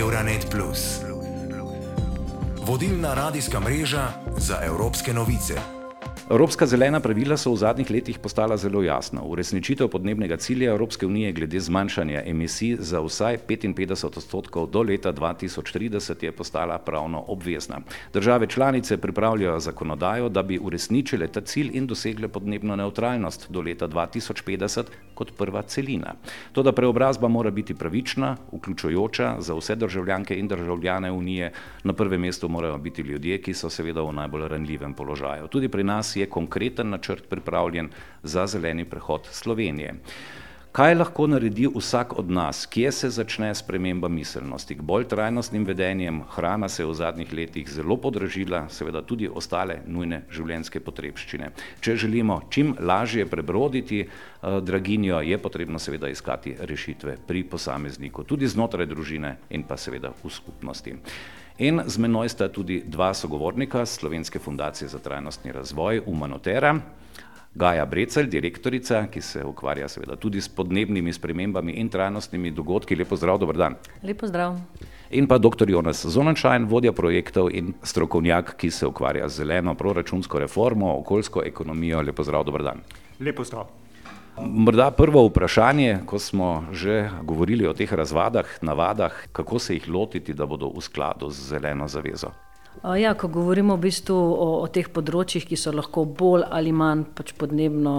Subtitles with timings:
[0.00, 0.56] Euronet.
[2.66, 5.54] Vodilna radijska mreža za evropske novice.
[6.30, 9.20] Evropska zelena pravila so v zadnjih letih postala zelo jasna.
[9.22, 16.24] Uresničitev podnebnega cilja Evropske unije glede zmanjšanja emisij za vsaj 55 odstotkov do leta 2030
[16.24, 17.80] je postala pravno obvezna.
[18.12, 23.88] Države članice pripravljajo zakonodajo, da bi uresničile ta cilj in dosegle podnebno neutralnost do leta
[23.88, 24.84] 2050
[25.14, 26.14] kot prva celina.
[26.52, 31.52] Toda preobrazba mora biti pravična, vključujoča za vse državljanke in državljane unije.
[31.84, 35.48] Na prvem mestu morajo biti ljudje, ki so seveda v najbolj ranljivem položaju.
[35.48, 37.88] Tudi pri nas je konkreten načrt pripravljen
[38.22, 39.94] za zeleni prehod Slovenije.
[40.74, 44.74] Kaj lahko naredi vsak od nas, kje se začne sprememba miselnosti?
[44.74, 49.76] K bolj trajnostnim vedenjem hrana se je v zadnjih letih zelo podražila, seveda tudi ostale
[49.86, 51.52] nujne življenjske potrebščine.
[51.80, 58.50] Če želimo čim lažje prebroditi uh, draginjo, je potrebno seveda iskati rešitve pri posamezniku, tudi
[58.50, 60.96] znotraj družine in pa seveda v skupnosti.
[61.62, 66.74] In z menoj sta tudi dva sogovornika Slovenske fundacije za trajnostni razvoj Umanotera.
[67.54, 72.96] Gaja Brecelj, direktorica, ki se ukvarja seveda tudi s podnebnimi spremembami in trajnostnimi dogodki.
[72.98, 73.76] Lepo zdrav, dober dan.
[74.02, 74.56] Lepo zdrav.
[75.14, 75.70] In pa dr.
[75.70, 82.02] Jonas Zonančajn, vodja projektov in strokovnjak, ki se ukvarja z zeleno proračunsko reformo, okoljsko ekonomijo.
[82.02, 82.82] Lepo zdrav, dober dan.
[83.20, 83.70] Lepo zdrav.
[84.40, 90.34] Morda prvo vprašanje, ko smo že govorili o teh razvadah, navadah, kako se jih lotiti,
[90.34, 92.34] da bodo v skladu z zeleno zavezo.
[92.82, 97.06] Ja, ko govorimo v bistvu o, o teh področjih, ki so lahko bolj ali manj
[97.16, 97.94] pač podnebno,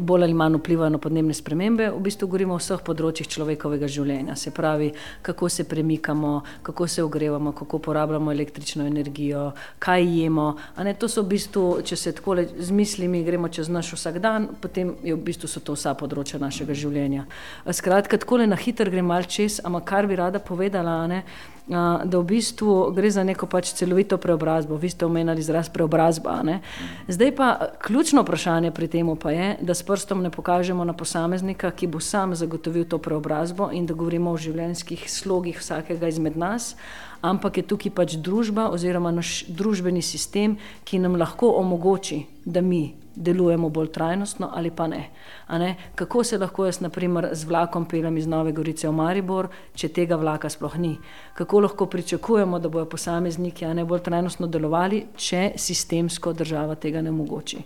[0.00, 4.36] bolj ali manj vplivajo na podnebne spremembe, v bistvu govorimo o vseh področjih človekovega življenja.
[4.40, 4.88] Se pravi,
[5.26, 6.32] kako se premikamo,
[6.64, 9.50] kako se ogrevamo, kako porabljamo električno energijo,
[9.84, 10.46] kaj jemo.
[10.80, 14.54] Ne, to so v bistvu, če se tako z mislimi gremo čez naš vsak dan,
[14.56, 17.26] potem v bistvu so to vsa področja našega življenja.
[17.68, 21.26] Skratka, tako le na hitro grem mal čez, ampak kar bi rada povedala, ne,
[21.68, 24.76] da v bistvu gre za neko pač celovito preobrazbo.
[24.76, 26.42] Vi ste omenjali izraz preobrazba.
[26.44, 26.60] Ne?
[27.08, 27.48] Zdaj pa
[27.80, 32.00] ključno vprašanje pri tem pa je, da s prstom ne pokažemo na posameznika, ki bo
[32.00, 36.76] sam zagotovil to preobrazbo in da govorimo o življenjskih slogih vsakega izmed nas,
[37.22, 43.03] ampak je tukaj pač družba oziroma naš družbeni sistem, ki nam lahko omogoči, da mi
[43.16, 45.10] delujemo bolj trajnostno ali pa ne.
[45.48, 45.74] ne?
[45.94, 50.16] Kako se lahko jaz, naprimer, z vlakom peljem iz Nove Gorice v Maribor, če tega
[50.16, 50.96] vlaka sploh ni?
[51.34, 57.10] Kako lahko pričakujemo, da bodo posamezniki ne bolj trajnostno delovali, če sistemsko država tega ne
[57.10, 57.62] omogoči?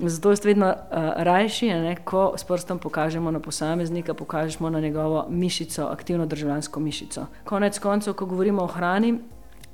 [0.00, 5.26] Zato je vedno uh, rajši, ne, ko s prstom pokažemo na posameznika, pokažemo na njegovo
[5.28, 7.26] mišico, aktivno državljansko mišico.
[7.44, 9.18] Konec koncev, ko govorimo o hrani,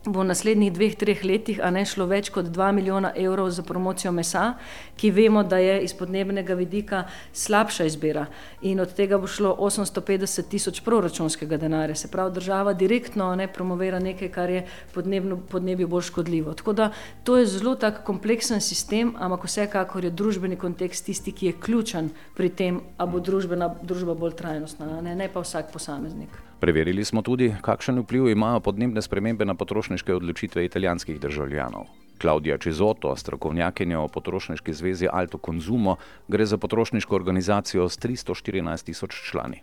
[0.06, 4.12] bo v naslednjih dveh, treh letih ne šlo več kot 2 milijona evrov za promocijo
[4.15, 4.55] mesa,
[4.97, 8.27] ki vemo, da je iz podnebnega vidika slabša izbira.
[8.62, 11.94] In od tega bo šlo 850 tisoč proračunskega denarja.
[11.94, 16.55] Se pravi, država direktno ne promovira nekaj, kar je podnebno, podnebju bolj škodljivo.
[16.55, 16.91] Tako da
[17.25, 22.11] to je zelo tak kompleksen sistem, ampak vsekakor je družbeni kontekst tisti, ki je ključen
[22.34, 26.46] pri tem, a bo družbena, družba bolj trajnostna, ne, ne pa vsak posameznik.
[26.61, 31.84] Preverili smo tudi, kakšen vpliv imajo podnebne spremembe na potrošniške odločitve italijanskih državljanov.
[32.19, 35.97] Klaudija Čizoto, strokovnjakinja o potrošniški zvezi Alto Consumo,
[36.28, 39.61] gre za potrošniško organizacijo s 314 tisoč člani.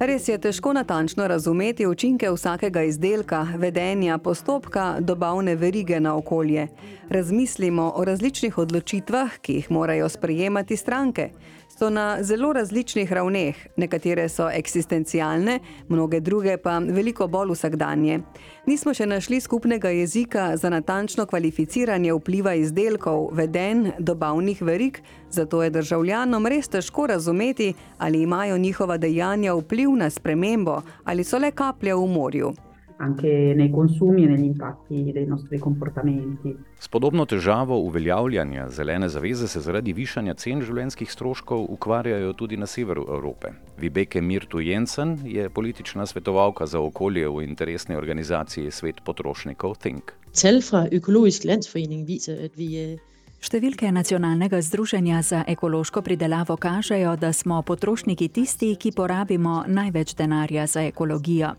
[0.00, 6.68] Res je težko natančno razumeti učinke vsakega izdelka, vedenja, postopka, dobavne verige na okolje.
[7.10, 11.30] Razmislimo o različnih odločitvah, ki jih morajo sprejemati stranke
[11.78, 18.20] so na zelo različnih ravneh, nekatere so eksistencialne, mnoge druge pa veliko bolj vsakdanje.
[18.66, 25.00] Nismo še našli skupnega jezika za natančno kvalificiranje vpliva izdelkov, veden, dobavnih verig,
[25.30, 31.38] zato je državljanom res težko razumeti, ali imajo njihova dejanja vpliv na spremembo ali so
[31.38, 32.54] le kaplje v morju
[32.98, 36.56] anche nei consumi e negli impatti dei nostri comportamenti.
[36.78, 42.66] S podobno težavo uveljavljanja zelene zaveze se zaradi višanja cen življenjskih stroškov ukvarjajo tudi na
[42.66, 43.52] severu Evrope.
[43.78, 50.12] Vibeke Mirtu Jensen je politična svetovalka za okolje v interesni organizaciji Svet potrošnikov Think.
[50.42, 52.98] Tal fra Økologisk Landsforening viser, at vi eh,
[53.36, 60.64] Številke Nacionalnega združenja za ekološko pridelavo kažejo, da smo potrošniki tisti, ki porabimo največ denarja
[60.66, 61.52] za ekologijo.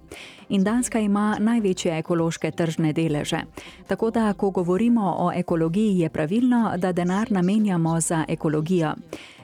[0.50, 3.44] In Danska ima največje ekološke tržne deleže.
[3.88, 8.96] Tako da, ko govorimo o ekologiji, je pravilno, da denar namenjamo za ekologijo.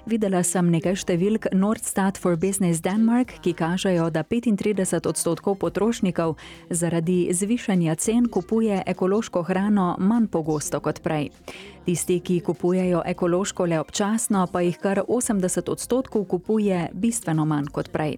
[0.03, 6.35] Videla sem nekaj številk Nordstat for Business Denmark, ki kažejo, da 35 odstotkov potrošnikov
[6.67, 11.29] zaradi zvišanja cen kupuje ekološko hrano manj pogosto kot prej.
[11.87, 17.87] Tisti, ki kupujejo ekološko le občasno, pa jih kar 80 odstotkov kupuje bistveno manj kot
[17.95, 18.17] prej.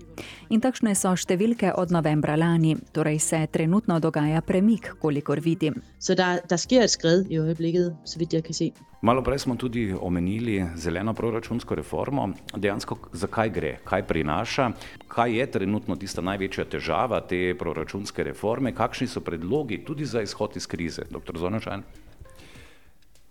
[0.49, 5.83] In takšne so številke od novembra lani, torej se trenutno dogaja premik, kolikor vidim.
[6.01, 8.71] Så der, der sker skred i øjeblikket, så vidt jeg kan se.
[9.05, 12.29] Malo prej smo tudi omenili zeleno proračunsko reformo.
[12.55, 14.69] Dejansko, zakaj gre, kaj prinaša,
[15.07, 20.57] kaj je trenutno tista največja težava te proračunske reforme, kakšni so predlogi tudi za izhod
[20.57, 21.37] iz krize, dr.
[21.37, 21.83] Zonočan?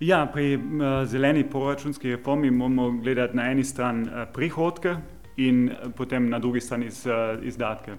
[0.01, 0.63] Ja, pri uh,
[1.07, 4.97] zeleni proračunski reformi moramo gledati na eni strani uh, prihodke
[5.37, 7.07] in potem na drugi strani iz,
[7.43, 7.93] izdatke.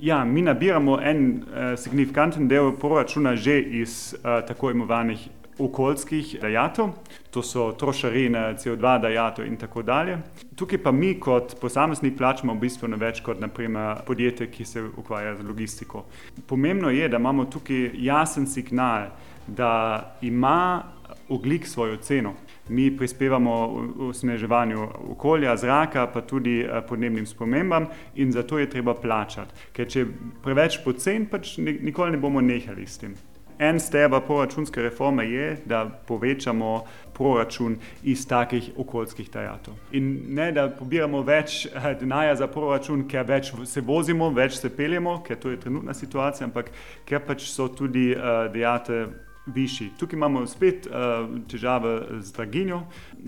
[0.00, 6.90] Ja, mi nabiramo en uh, signifikanten del proračuna že iz uh, tako imenovanih okoljskih dejatov,
[7.30, 10.18] to so trošarine, CO2 dejatov in tako dalje.
[10.56, 15.46] Tukaj pa mi kot posameznik plačamo bistveno več kot naprimer podjetje, ki se ukvarja z
[15.48, 16.04] logistiko.
[16.46, 19.10] Pomembno je, da imamo tukaj jasen signal,
[19.46, 20.82] da ima
[21.28, 22.34] oglik svojo ceno.
[22.68, 23.54] Mi prispevamo
[23.96, 29.54] v sneževanju okolja, zraka, pa tudi podnebnim spremembam in zato je treba plačati.
[29.72, 30.10] Ker če je
[30.42, 33.14] preveč pocen, pač nikoli ne bomo nehali s tem.
[33.58, 39.74] En stebr proračunske reforme je, da povečamo proračun iz takih okoljskih dejatov.
[39.92, 41.66] In ne, da pobiramo več
[42.00, 46.48] denarja za proračun, ker več se vozimo, več se peljemo, ker to je trenutna situacija,
[46.50, 46.68] ampak
[47.08, 49.06] ker pač so tudi uh, dejate
[49.46, 49.94] višji.
[49.96, 52.82] Tukaj imamo spet uh, težave z draginjo,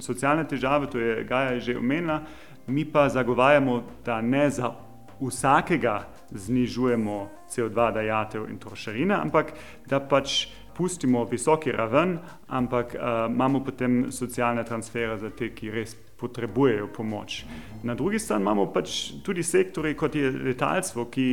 [0.05, 2.21] socialne težave, to je Gaja že omenila,
[2.67, 4.75] mi pa zagovarjamo, da ne za
[5.21, 9.53] vsakega znižujemo CO2 dajatev in trošarine, ampak
[9.87, 10.47] da pač
[10.77, 17.45] pustimo visoki raven, ampak uh, imamo potem socialne transfere za te, ki res potrebujejo pomoč.
[17.83, 21.27] Na drugi strani imamo pač tudi sektori, kot je letalstvo, ki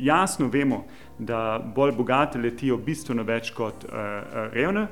[0.00, 0.84] jasno vemo,
[1.18, 4.86] da bolj bogate letijo bistveno več kot uh, revne.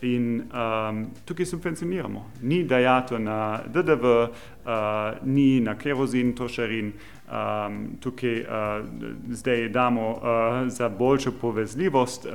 [0.00, 2.30] In um, tukaj subvencioniramo.
[2.42, 4.28] Ni dajato na DDV, uh,
[5.24, 8.46] ni na kerozin, trošarin, um, tukaj uh,
[9.30, 10.20] zdaj damo uh,
[10.68, 12.32] za boljšo povezljivost, uh,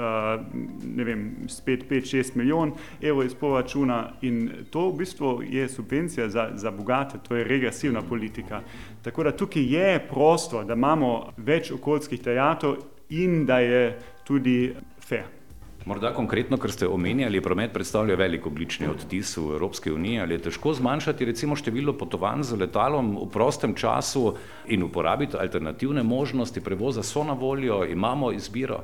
[0.95, 6.49] ne vem, spet 5-6 milijon evrov iz proračuna in to v bistvu je subvencija za,
[6.55, 8.61] za bogate, to je regresivna politika.
[9.01, 12.75] Tako da tukaj je prostor, da imamo več okoljskih dejatov
[13.09, 15.40] in da je tudi fair.
[15.85, 20.43] Morda konkretno, ker ste omenjali, promet predstavlja velik oblični odtis v Evropski uniji, ali je
[20.45, 24.35] težko zmanjšati recimo število potovanj z letalom v prostem času
[24.69, 28.83] in uporabiti alternativne možnosti prevoza, so na voljo, imamo izbiro?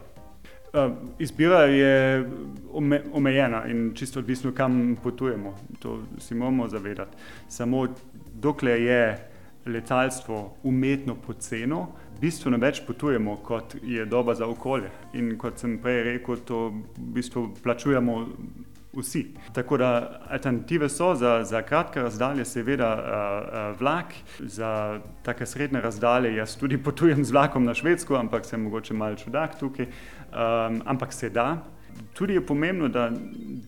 [0.73, 2.25] Uh, izbira je
[2.73, 5.53] ome, omejena in čisto odvisno, kam potujemo.
[5.79, 7.17] To si moramo zavedati.
[7.47, 7.87] Samo
[8.33, 9.29] dokler je
[9.65, 11.87] letalstvo umetno poceno,
[12.21, 14.89] bistveno več potujemo, kot je doba za okolje.
[15.13, 18.17] In kot sem prej rekel, to v bistvu plačujemo
[18.97, 19.27] vsi.
[19.53, 25.81] Tako da alternative so za, za kratke razdalje, seveda uh, uh, vlak, za take srednje
[25.81, 26.35] razdalje.
[26.35, 29.85] Jaz tudi potujem z vlakom na Švedsko, ampak sem mogoče malo čudak tukaj.
[29.85, 31.63] Um, ampak se da.
[32.13, 33.09] Tudi je pomembno, da,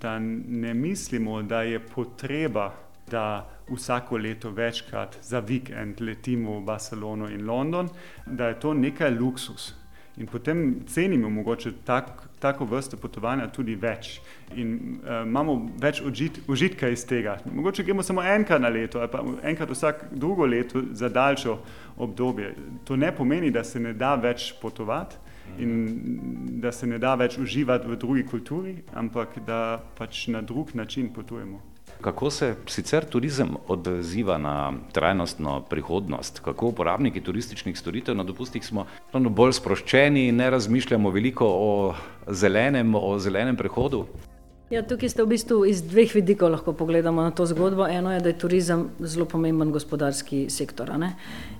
[0.01, 2.71] da ne mislimo, da je potreba,
[3.11, 7.89] da vsako leto večkrat za vikend letimo v Barcelono in London,
[8.25, 9.73] da je to nekaj luksus.
[10.19, 14.17] In potem cenimo mogoče tak, tako vrsto potovanja tudi več
[14.55, 17.37] in uh, imamo več užit, užitka iz tega.
[17.47, 21.57] Mogoče gremo samo enkrat na leto ali pa enkrat vsak drugo leto za daljšo
[21.97, 22.51] obdobje.
[22.83, 25.15] To ne pomeni, da se ne da več potovati
[25.57, 30.75] in da se ne da več uživati v drugi kulturi, ampak da pač na drug
[30.75, 31.61] način potujemo.
[32.01, 36.39] Kako se sicer turizem odziva na trajnostno prihodnost?
[36.39, 41.93] Kako uporabniki turističnih storitev na dopustih smo bolj sproščeni in ne razmišljamo veliko o
[42.27, 44.05] zelenem, o zelenem prehodu?
[44.69, 47.87] Ja, tukaj ste v bistvu iz dveh vidikov lahko pogledamo na to zgodbo.
[47.89, 50.91] Eno je, da je turizem zelo pomemben gospodarski sektor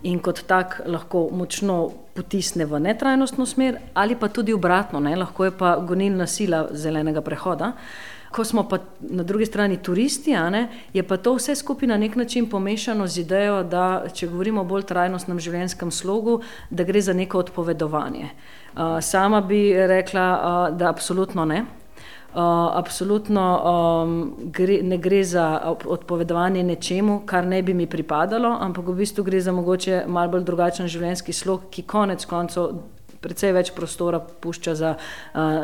[0.04, 5.16] in kot tak lahko močno potisne v netrajnostno smer, ali pa tudi obratno, ne?
[5.16, 7.74] lahko je pa gonilna sila zelenega prehoda.
[8.32, 12.16] Ko smo pa na drugi strani turisti, ne, je pa to vse skupaj na nek
[12.16, 17.14] način pomešano z idejo, da če govorimo o bolj trajnostnem življenjskem slogu, da gre za
[17.14, 18.30] neko odpovedovanje.
[18.30, 21.66] Uh, sama bi rekla, uh, da absolutno ne.
[22.30, 22.42] Uh,
[22.78, 29.00] absolutno um, gre, ne gre za odpovedovanje nečemu, kar ne bi mi pripadalo, ampak v
[29.02, 32.70] bistvu gre za mogoče malo bolj drugačen življenjski slog, ki konec koncev
[33.22, 34.96] precej več prostora pušča za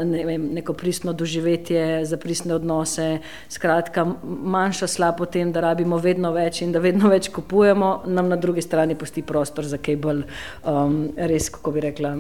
[0.04, 3.20] ne vem, neko pristno doživetje, za pristne odnose.
[3.50, 8.30] Skratka, manjša slab o tem, da rabimo vedno več in da vedno več kupujemo, nam
[8.30, 10.24] na drugi strani pusti prostor za kaj bolj
[10.64, 12.14] um, res, kako bi rekla,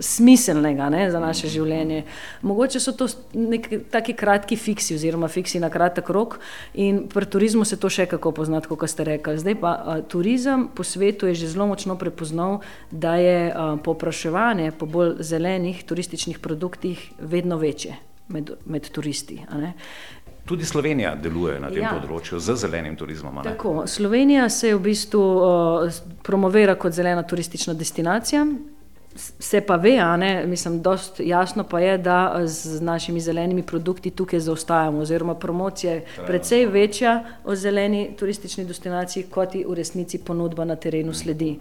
[0.00, 2.02] smiselnega ne, za naše življenje.
[2.42, 6.38] Mogoče so to neki kratki fiksi oziroma fiksi na kratek rok
[6.74, 9.38] in pri turizmu se to še kako pozna, kot ste rekli.
[9.38, 12.60] Zdaj pa a, turizem po svetu je že zelo močno prepoznal,
[12.90, 13.52] da je
[13.84, 17.96] popraševanje po bolj zelenih turističnih produktih vedno večje
[18.28, 19.40] med, med turisti.
[20.46, 21.92] Tudi Slovenija deluje na tem ja.
[21.94, 23.42] področju z zelenim turizmom.
[23.46, 28.42] Tako, Slovenija se v bistvu uh, promovira kot zelena turistična destinacija.
[29.14, 34.40] Se pa ve, ne, mislim, dost jasno pa je, da z našimi zelenimi produkti tukaj
[34.40, 40.64] zaostajamo, oziroma promocija je precej večja o zeleni turistični destinaciji, kot ji v resnici ponudba
[40.64, 41.58] na terenu sledi.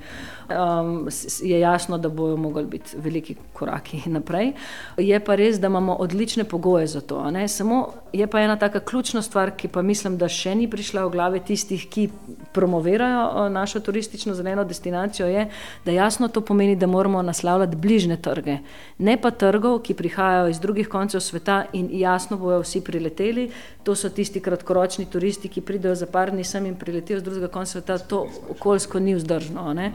[0.50, 1.08] Um,
[1.43, 4.53] je jasno, da bojo mogli biti veliki koraki naprej.
[4.98, 7.25] Je pa res, da imamo odlične pogoje za to.
[7.48, 11.12] Samo je pa ena taka ključna stvar, ki pa mislim, da še ni prišla v
[11.12, 12.10] glave tistih, ki
[12.53, 15.48] promovirajo našo turistično zeleno destinacijo, je,
[15.86, 18.57] da jasno to pomeni, da moramo nas naslavljati bližne trge,
[18.98, 23.50] ne pa trgov, ki prihajajo iz drugih koncev sveta in jasno bojo vsi prileteli.
[23.83, 27.48] To so tisti kratkoročni turisti, ki pridejo za par dni sem in priletijo z drugega
[27.48, 27.98] konca sveta.
[27.98, 29.74] To okoljsko ni vzdržno.
[29.74, 29.91] Ne?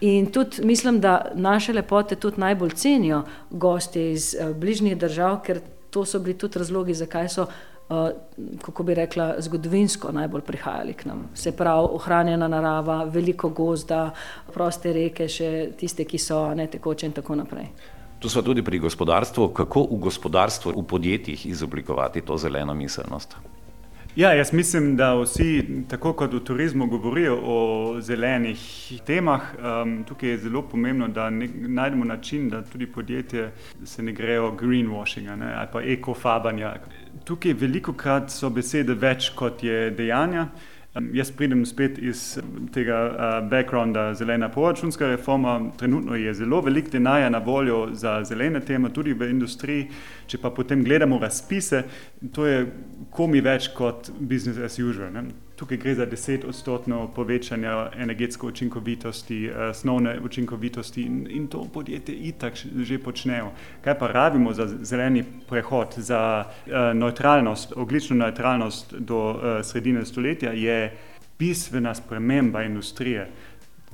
[0.00, 5.60] In tudi mislim, da naše lepote tudi najbolj cenijo gosti iz uh, bližnjih držav, ker
[5.90, 7.46] to so bili tudi razlogi, zakaj so
[8.62, 11.28] kako bi rekla, zgodovinsko najbolj prihajali k nam.
[11.34, 14.10] Se pravi, ohranjena narava, veliko gozda,
[14.52, 17.70] proste reke, še tiste, ki so ne tekoče in tako naprej.
[18.18, 19.48] Tu smo tudi pri gospodarstvu.
[19.54, 23.36] Kako v gospodarstvu, v podjetjih izoblikovati to zeleno miselnost?
[24.18, 28.60] Ja, jaz mislim, da vsi, tako kot v turizmu, govorijo o zelenih
[29.06, 29.42] temah.
[29.58, 33.52] Um, tukaj je zelo pomembno, da ne, najdemo način, da tudi podjetje
[33.84, 36.74] se ne grejo greenwashinga ne, ali pa ekofabanja.
[37.24, 40.48] Tukaj veliko krat so besede več kot je dejanja.
[41.12, 42.38] Jaz pridem spet iz
[42.72, 42.96] tega
[43.50, 45.60] backgrounda zelena proračunska reforma.
[45.76, 49.88] Trenutno je zelo veliko denarja na voljo za zelene teme, tudi v industriji.
[50.26, 51.82] Če pa potem gledamo razpise,
[52.32, 52.64] to je
[53.10, 55.12] komi več kot business as usual.
[55.12, 55.28] Ne?
[55.58, 62.54] Tukaj gre za 10 odstotno povečanje energetske učinkovitosti, osnovne učinkovitosti in, in to podjetje itak
[62.76, 63.50] že počnejo.
[63.82, 70.52] Kaj pa rabimo za zeleni prehod, za uh, neutralnost, oglično neutralnost do uh, sredine stoletja,
[70.52, 70.92] je
[71.38, 73.30] bistvena sprememba industrije.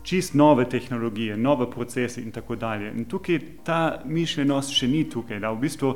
[0.03, 2.93] Čist nove tehnologije, nove procese, in tako dalje.
[2.93, 5.95] In tukaj ta mišljenost še ni tukaj, da v bistvu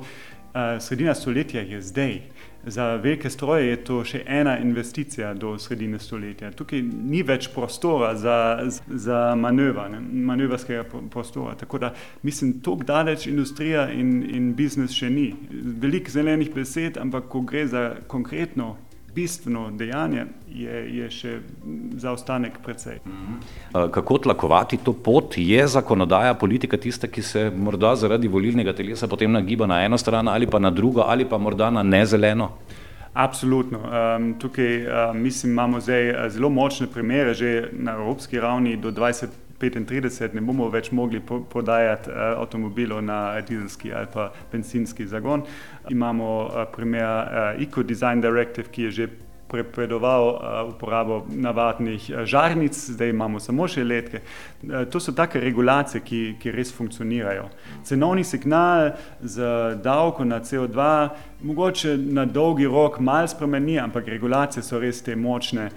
[0.81, 2.21] sredina stoletja je zdaj.
[2.67, 6.51] Za velike stroje je to še ena investicija do sredine stoletja.
[6.51, 8.37] Tukaj ni več prostora za,
[8.89, 11.55] za manevr, manevrskega prostora.
[11.55, 15.31] Tako da mislim, tako daleč industrija in, in biznis še ni.
[15.81, 18.75] Veliko zelenih besed, ampak ko gre za konkretno
[19.15, 21.33] bistveno dejanje, je, je še
[21.97, 23.01] zaostanek precej.
[23.07, 23.39] Mhm.
[23.91, 25.39] Kako tlakovati to pot?
[25.39, 30.29] Je zakonodaja, politika tista, ki se morda zaradi volilnega telesa potem nagiba na eno stran
[30.29, 32.51] ali pa na drugo ali pa morda na nezeleno?
[33.19, 33.79] Absolutno.
[33.79, 38.93] Um, tukaj um, mislim, imamo zdaj eh, zelo močne primere, že na evropski ravni do
[38.93, 39.27] 20.
[39.61, 45.43] 35 ne bomo več mogli prodajati uh, avtomobilov na dizelski ali pa benzinski zagon.
[45.91, 49.09] Imamo uh, primer Eco Design Directive, ki je že
[49.49, 54.21] prepovedoval uh, uporabo navadnih uh, žarnic, zdaj imamo samo še letke.
[54.63, 57.49] Uh, to so take regulacije, ki, ki res funkcionirajo.
[57.85, 59.43] Cenovni signal z
[59.83, 61.09] davko na CO2
[61.43, 65.69] mogoče na dolgi rok malo spremeni, ampak regulacije so res te močne,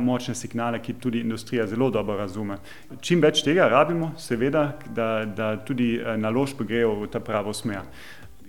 [0.00, 2.58] močne signale, ki tudi industrija zelo dobro razume.
[3.00, 4.64] Čim več tega rabimo, seveda,
[4.94, 7.86] da, da tudi naložbe grejo v ta pravo smer.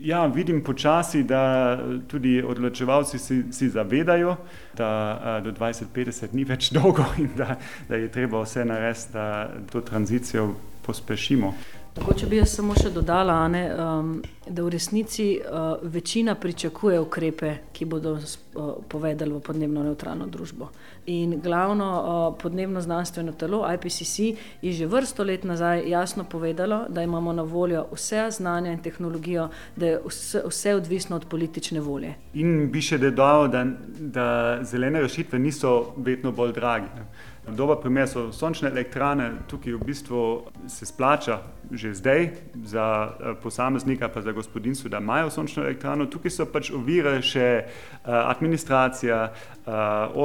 [0.03, 1.77] Ja, vidim počasi, da
[2.07, 4.35] tudi odločevalci si, si zavedajo,
[4.77, 7.55] da a, do 2050 ni več dolgo in da,
[7.89, 11.53] da je treba vse narediti, da to tranzicijo pospešimo.
[11.93, 14.13] Tako, če bi jaz samo še dodala, ne, um,
[14.51, 20.67] da v resnici uh, večina pričakuje ukrepe, ki bodo uh, povedali v podnebno neutralno družbo.
[21.05, 24.19] In glavno uh, podnebno znanstveno telo IPCC
[24.61, 29.49] je že vrsto let nazaj jasno povedalo, da imamo na voljo vse znanja in tehnologijo,
[29.75, 32.13] da je vse, vse odvisno od politične volje.
[32.33, 33.65] In bi še dodal, da,
[33.99, 37.05] da zelene rešitve niso vedno bolj drage.
[37.47, 40.21] Dober primer so sončne elektrane, tukaj v bistvu
[40.69, 41.39] se splača
[41.71, 42.29] že zdaj
[42.63, 46.09] za posameznika, pa za gospodinstvo, da imajo sončno elektrano.
[46.09, 47.67] Tukaj so pač ovire še eh,
[48.05, 49.71] administracija, eh,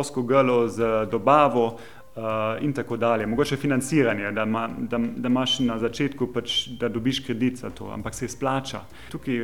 [0.01, 1.69] osko grlo z dobavo,
[2.17, 2.23] uh,
[2.61, 3.27] in tako dalje.
[3.27, 7.91] Mogoče financiranje, da, ma, da, da imaš na začetku, pač, da dobiš kredit za to,
[7.93, 8.81] ampak se splača.
[9.11, 9.35] Tukaj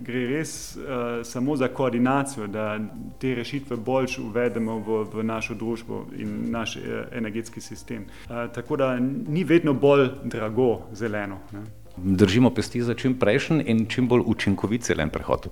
[0.00, 0.82] gre res uh,
[1.24, 2.78] samo za koordinacijo, da
[3.20, 8.06] te rešitve bolj uvedemo v, v našo družbo in naš uh, energetski sistem.
[8.28, 8.96] Uh, tako da
[9.28, 11.38] ni vedno bolj drago zeleno.
[11.52, 11.81] Ne.
[11.96, 15.48] Držimo pesti za čim prejšnji in čim bolj učinkovit zelen prehod.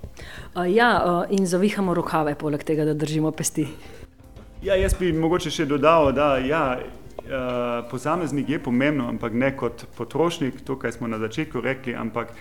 [0.68, 3.66] Ja, in zavihamo rokave, poleg tega, da držimo pesti.
[4.62, 6.64] Ja, jaz bi mogoče še dodal, da ja,
[7.90, 12.32] posameznik je pomembno, ampak ne kot potrošnik, to, kar smo na začetku rekli, ampak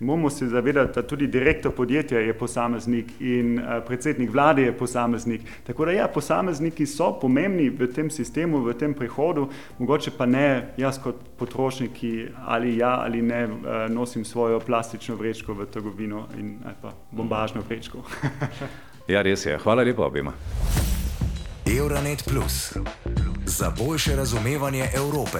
[0.00, 5.40] moramo se zavedati, da tudi direktor podjetja je posameznik in uh, predsednik vlade je posameznik.
[5.66, 10.74] Tako da ja, posamezniki so pomembni v tem sistemu, v tem prehodu, mogoče pa ne
[10.76, 11.98] jaz kot potrošnik
[12.46, 13.52] ali ja ali ne uh,
[13.88, 17.98] nosim svojo plastično vrečko v trgovino in pa bombažno vrečko.
[19.12, 19.58] ja, res je.
[19.58, 20.32] Hvala lepa obima.
[21.78, 22.76] Euronet Plus
[23.46, 25.38] za boljše razumevanje Evrope.